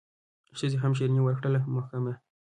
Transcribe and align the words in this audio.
ښځي 0.57 0.77
هم 0.83 0.91
شیریني 0.97 1.21
ورکړله 1.23 1.59
محکمه 1.75 2.13